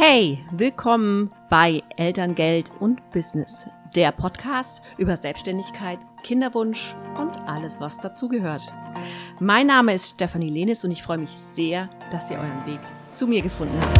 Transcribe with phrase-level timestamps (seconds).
[0.00, 3.66] Hey, willkommen bei Elterngeld und Business,
[3.96, 8.62] der Podcast über Selbstständigkeit, Kinderwunsch und alles, was dazugehört.
[9.40, 12.78] Mein Name ist Stefanie Lenis und ich freue mich sehr, dass ihr euren Weg
[13.10, 13.98] zu mir gefunden habt.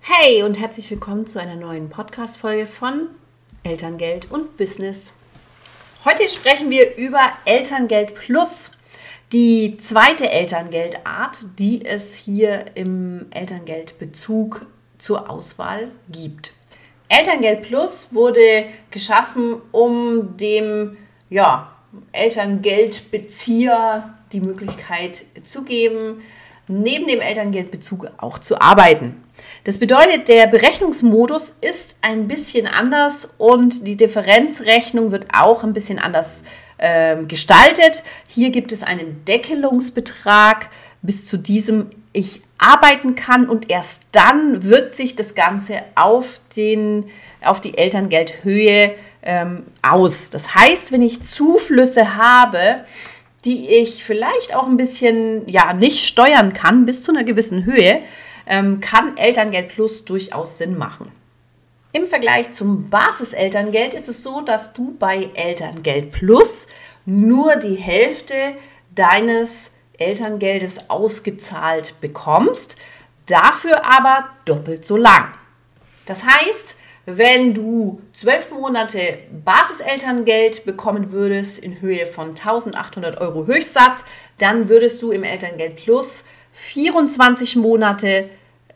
[0.00, 3.08] Hey und herzlich willkommen zu einer neuen Podcast-Folge von
[3.64, 5.17] Elterngeld und Business.
[6.08, 8.70] Heute sprechen wir über Elterngeld Plus,
[9.30, 14.64] die zweite Elterngeldart, die es hier im Elterngeldbezug
[14.96, 16.54] zur Auswahl gibt.
[17.10, 20.96] Elterngeld Plus wurde geschaffen, um dem
[21.28, 21.76] ja,
[22.12, 26.22] Elterngeldbezieher die Möglichkeit zu geben,
[26.68, 29.22] neben dem Elterngeldbezug auch zu arbeiten.
[29.64, 35.98] Das bedeutet, der Berechnungsmodus ist ein bisschen anders und die Differenzrechnung wird auch ein bisschen
[35.98, 36.42] anders
[36.78, 38.02] äh, gestaltet.
[38.26, 40.70] Hier gibt es einen Deckelungsbetrag,
[41.02, 47.10] bis zu diesem ich arbeiten kann und erst dann wirkt sich das Ganze auf, den,
[47.42, 50.30] auf die Elterngeldhöhe ähm, aus.
[50.30, 52.84] Das heißt, wenn ich Zuflüsse habe,
[53.44, 58.00] die ich vielleicht auch ein bisschen ja nicht steuern kann bis zu einer gewissen Höhe,
[58.48, 61.12] ähm, kann Elterngeld Plus durchaus Sinn machen.
[61.92, 66.66] Im Vergleich zum Basiselterngeld ist es so, dass du bei Elterngeld Plus
[67.06, 68.54] nur die Hälfte
[68.94, 72.76] deines Elterngeldes ausgezahlt bekommst,
[73.26, 75.32] dafür aber doppelt so lang.
[76.06, 76.76] Das heißt,
[77.06, 84.04] wenn du zwölf Monate Basiselterngeld bekommen würdest in Höhe von 1800 Euro Höchstsatz,
[84.36, 88.28] dann würdest du im Elterngeld Plus 24 Monate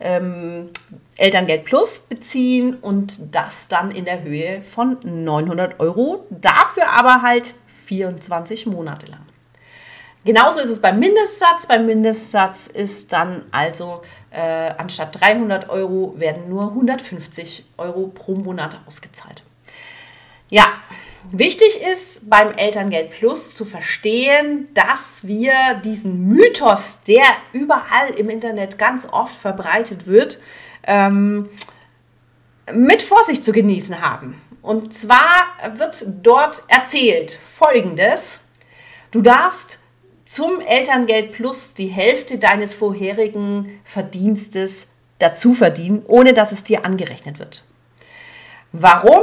[0.02, 0.70] ähm,
[1.16, 7.54] Elterngeld Plus beziehen und das dann in der Höhe von 900 Euro, dafür aber halt
[7.86, 9.26] 24 Monate lang.
[10.24, 11.66] Genauso ist es beim Mindestsatz.
[11.66, 18.78] Beim Mindestsatz ist dann also äh, anstatt 300 Euro werden nur 150 Euro pro Monat
[18.86, 19.42] ausgezahlt.
[20.52, 20.66] Ja,
[21.32, 27.24] wichtig ist beim Elterngeld Plus zu verstehen, dass wir diesen Mythos, der
[27.54, 30.38] überall im Internet ganz oft verbreitet wird,
[30.86, 31.48] ähm,
[32.70, 34.42] mit Vorsicht zu genießen haben.
[34.60, 38.40] Und zwar wird dort erzählt Folgendes.
[39.10, 39.80] Du darfst
[40.26, 44.86] zum Elterngeld Plus die Hälfte deines vorherigen Verdienstes
[45.18, 47.64] dazu verdienen, ohne dass es dir angerechnet wird.
[48.72, 49.22] Warum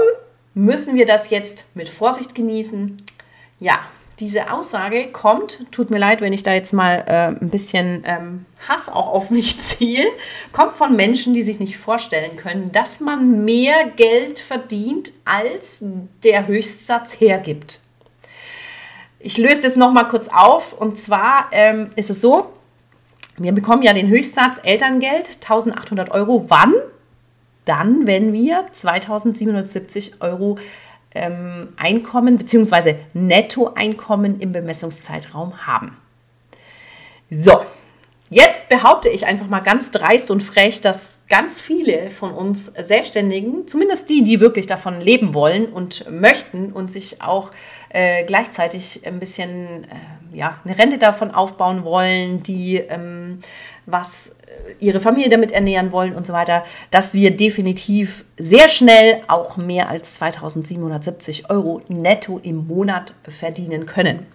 [0.59, 3.01] müssen wir das jetzt mit Vorsicht genießen?
[3.59, 3.79] Ja,
[4.19, 8.45] diese Aussage kommt, tut mir leid, wenn ich da jetzt mal äh, ein bisschen ähm,
[8.67, 10.05] Hass auch auf mich ziehe,
[10.51, 15.81] kommt von Menschen, die sich nicht vorstellen können, dass man mehr Geld verdient, als
[16.23, 17.79] der Höchstsatz hergibt.
[19.19, 22.53] Ich löse das nochmal kurz auf und zwar ähm, ist es so,
[23.37, 26.45] wir bekommen ja den Höchstsatz Elterngeld, 1800 Euro.
[26.49, 26.73] Wann?
[27.69, 30.57] Dann, wenn wir 2770 Euro
[31.13, 32.95] ähm, Einkommen bzw.
[33.13, 35.95] Nettoeinkommen im Bemessungszeitraum haben.
[37.29, 37.61] So,
[38.31, 43.67] jetzt behaupte ich einfach mal ganz dreist und frech, dass ganz viele von uns Selbstständigen,
[43.67, 47.51] zumindest die, die wirklich davon leben wollen und möchten und sich auch
[47.89, 49.87] äh, gleichzeitig ein bisschen äh,
[50.33, 53.39] ja, eine Rente davon aufbauen wollen, die ähm,
[53.85, 59.21] was äh, ihre Familie damit ernähren wollen und so weiter, dass wir definitiv sehr schnell
[59.27, 64.25] auch mehr als 2770 Euro netto im Monat verdienen können.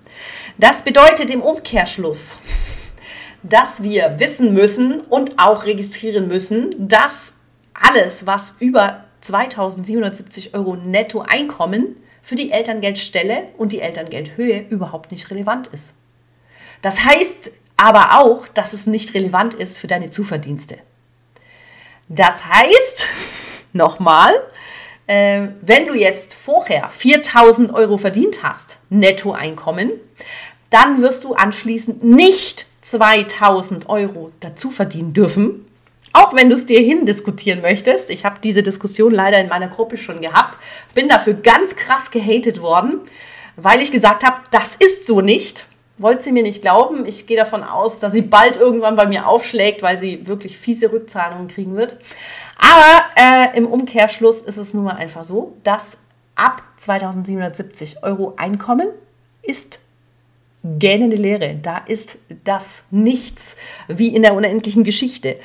[0.59, 2.39] Das bedeutet im Umkehrschluss,
[3.43, 7.35] dass wir wissen müssen und auch registrieren müssen, dass
[7.75, 15.31] alles, was über 2770 Euro netto Einkommen für die Elterngeldstelle und die Elterngeldhöhe überhaupt nicht
[15.31, 15.93] relevant ist.
[16.81, 20.79] Das heißt aber auch, dass es nicht relevant ist für deine Zuverdienste.
[22.09, 23.11] Das heißt,
[23.75, 24.33] nochmal,
[25.07, 29.93] äh, wenn du jetzt vorher 4000 Euro verdient hast, Nettoeinkommen,
[30.71, 35.67] dann wirst du anschließend nicht 2000 Euro dazu verdienen dürfen.
[36.15, 38.09] Auch wenn du es dir hindiskutieren möchtest.
[38.09, 40.59] Ich habe diese Diskussion leider in meiner Gruppe schon gehabt.
[40.95, 43.01] Bin dafür ganz krass gehatet worden,
[43.57, 45.67] weil ich gesagt habe, das ist so nicht
[45.99, 47.07] wollte sie mir nicht glauben.
[47.07, 50.93] Ich gehe davon aus, dass sie bald irgendwann bei mir aufschlägt, weil sie wirklich fiese
[50.93, 51.99] Rückzahlungen kriegen wird.
[52.59, 55.97] Aber äh, im Umkehrschluss ist es nun mal einfach so, dass
[56.35, 58.89] ab 2770 Euro Einkommen
[59.43, 59.81] ist
[60.65, 61.59] gähnende Leere.
[61.63, 63.57] Da ist das nichts
[63.87, 65.37] wie in der unendlichen Geschichte.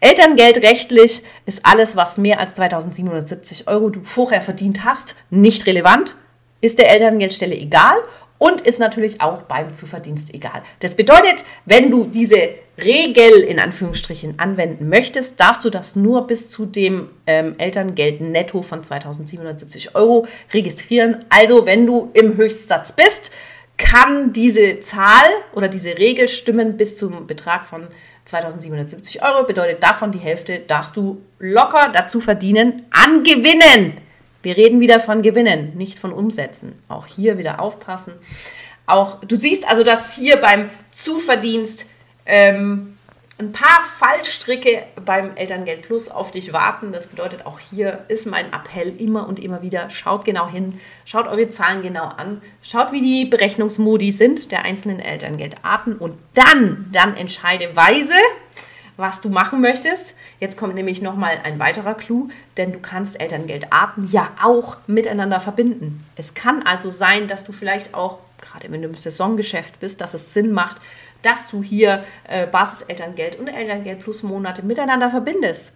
[0.00, 6.14] Elterngeld rechtlich ist alles, was mehr als 2770 Euro du vorher verdient hast, nicht relevant.
[6.60, 7.96] ist der Elterngeldstelle egal
[8.38, 10.62] und ist natürlich auch beim Zuverdienst egal.
[10.80, 12.50] Das bedeutet, wenn du diese
[12.82, 18.62] Regel in Anführungsstrichen anwenden möchtest, darfst du das nur bis zu dem ähm, Elterngeld netto
[18.62, 21.24] von 2770 Euro registrieren.
[21.28, 23.32] Also wenn du im Höchstsatz bist,
[23.78, 27.88] kann diese Zahl oder diese Regel stimmen bis zum Betrag von
[28.26, 29.44] 2770 Euro.
[29.44, 33.94] Bedeutet davon die Hälfte darfst du locker dazu verdienen an Gewinnen.
[34.42, 36.74] Wir reden wieder von Gewinnen, nicht von Umsätzen.
[36.88, 38.12] Auch hier wieder aufpassen.
[38.86, 41.86] Auch du siehst also, dass hier beim Zuverdienst
[42.26, 42.97] ähm,
[43.38, 46.90] ein paar Fallstricke beim Elterngeld Plus auf dich warten.
[46.90, 51.28] Das bedeutet, auch hier ist mein Appell immer und immer wieder, schaut genau hin, schaut
[51.28, 57.16] eure Zahlen genau an, schaut, wie die Berechnungsmodi sind der einzelnen Elterngeldarten und dann, dann
[57.16, 58.14] entscheide weise,
[58.96, 60.14] was du machen möchtest.
[60.40, 66.04] Jetzt kommt nämlich nochmal ein weiterer Clou, denn du kannst Elterngeldarten ja auch miteinander verbinden.
[66.16, 70.14] Es kann also sein, dass du vielleicht auch, gerade wenn du im Saisongeschäft bist, dass
[70.14, 70.78] es Sinn macht,
[71.22, 75.74] dass du hier äh, Basiselterngeld und Elterngeld plus Monate miteinander verbindest.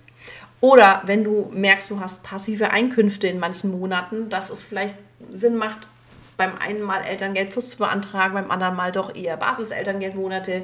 [0.60, 4.94] Oder wenn du merkst, du hast passive Einkünfte in manchen Monaten, dass es vielleicht
[5.32, 5.88] Sinn macht,
[6.36, 10.62] beim einen Mal Elterngeld plus zu beantragen, beim anderen Mal doch eher Basiselterngeldmonate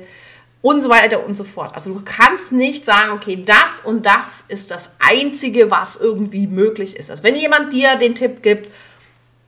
[0.62, 1.74] und so weiter und so fort.
[1.74, 6.96] Also du kannst nicht sagen, okay, das und das ist das Einzige, was irgendwie möglich
[6.96, 7.10] ist.
[7.10, 8.68] Also wenn jemand dir den Tipp gibt,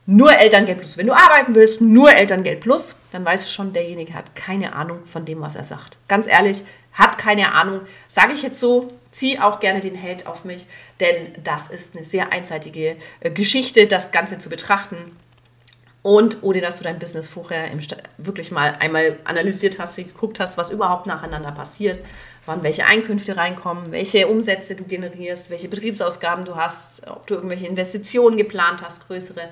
[0.05, 4.13] nur Elterngeld plus, wenn du arbeiten willst, nur Elterngeld plus, dann weißt du schon, derjenige
[4.13, 5.97] hat keine Ahnung von dem, was er sagt.
[6.07, 6.63] Ganz ehrlich,
[6.93, 7.81] hat keine Ahnung.
[8.07, 10.67] Sage ich jetzt so, zieh auch gerne den Held auf mich,
[10.99, 14.97] denn das ist eine sehr einseitige äh, Geschichte, das Ganze zu betrachten.
[16.03, 17.69] Und ohne dass du dein Business vorher
[18.17, 22.03] wirklich mal einmal analysiert hast, geguckt hast, was überhaupt nacheinander passiert,
[22.47, 27.67] wann welche Einkünfte reinkommen, welche Umsätze du generierst, welche Betriebsausgaben du hast, ob du irgendwelche
[27.67, 29.51] Investitionen geplant hast, größere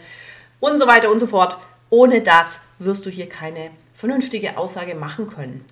[0.59, 1.57] und so weiter und so fort.
[1.89, 5.65] Ohne das wirst du hier keine vernünftige Aussage machen können.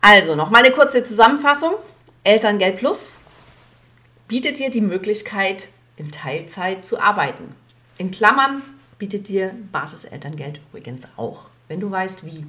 [0.00, 1.74] Also nochmal eine kurze Zusammenfassung.
[2.24, 3.20] Elterngeld Plus
[4.28, 7.54] bietet dir die Möglichkeit, in Teilzeit zu arbeiten.
[7.98, 8.62] In Klammern
[8.98, 12.46] bietet dir Basiselterngeld übrigens auch, wenn du weißt wie.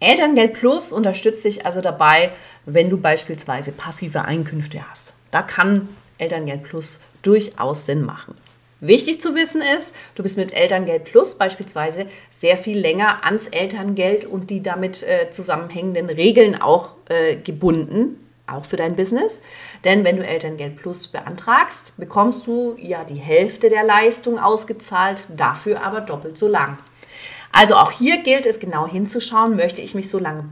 [0.00, 2.32] Elterngeld Plus unterstützt dich also dabei,
[2.66, 5.12] wenn du beispielsweise passive Einkünfte hast.
[5.30, 5.88] Da kann
[6.18, 8.34] Elterngeld Plus durchaus Sinn machen.
[8.86, 14.24] Wichtig zu wissen ist, du bist mit Elterngeld Plus beispielsweise sehr viel länger ans Elterngeld
[14.24, 19.40] und die damit äh, zusammenhängenden Regeln auch äh, gebunden auch für dein Business.
[19.84, 25.82] Denn wenn du Elterngeld Plus beantragst, bekommst du ja die Hälfte der Leistung ausgezahlt, dafür
[25.82, 26.76] aber doppelt so lang.
[27.52, 30.44] Also auch hier gilt es genau hinzuschauen, möchte ich mich so lange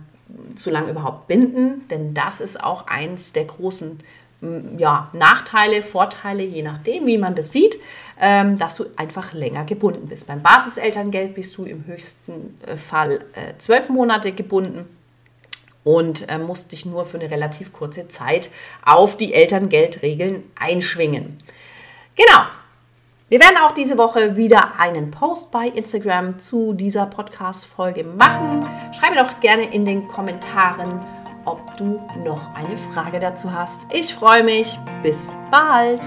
[0.54, 4.00] so lange überhaupt binden, denn das ist auch eins der großen
[4.76, 7.78] ja, Nachteile, Vorteile, je nachdem, wie man das sieht,
[8.20, 10.26] ähm, dass du einfach länger gebunden bist.
[10.26, 14.88] Beim Basiselterngeld bist du im höchsten äh, Fall äh, zwölf Monate gebunden
[15.84, 18.50] und äh, musst dich nur für eine relativ kurze Zeit
[18.84, 21.38] auf die Elterngeldregeln einschwingen.
[22.16, 22.42] Genau.
[23.28, 28.68] Wir werden auch diese Woche wieder einen Post bei Instagram zu dieser Podcast-Folge machen.
[28.92, 31.00] Schreibe doch gerne in den Kommentaren,
[31.44, 33.86] ob du noch eine Frage dazu hast.
[33.92, 34.78] Ich freue mich.
[35.02, 36.00] Bis bald.